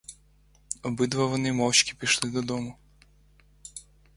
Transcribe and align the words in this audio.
Обидва 0.83 1.25
вони 1.27 1.53
мовчки 1.53 1.95
пішли 1.99 2.29
додому. 2.29 2.75